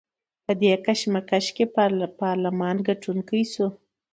په 0.45 0.51
دې 0.61 0.73
کشمکش 0.85 1.45
کې 1.55 1.65
پارلمان 2.21 2.75
ګټونکی 2.87 3.43
شو. 3.53 3.67